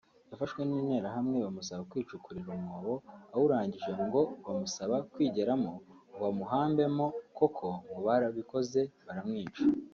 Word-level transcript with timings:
yafashwe 0.31 0.61
n’Interahamwe 0.65 1.37
bamusaba 1.45 1.87
kwicukurira 1.91 2.49
umwobo 2.57 2.93
awurangije 3.35 3.91
ngo 4.05 4.21
bamusaba 4.45 4.95
kwigeramo 5.11 5.71
ngo 6.09 6.17
bamuhambemo 6.25 7.05
koko 7.37 7.67
ngo 7.87 7.99
barabikoze 8.07 8.81
baramwica 9.07 9.63